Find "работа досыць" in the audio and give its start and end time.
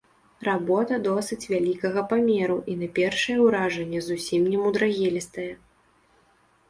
0.45-1.49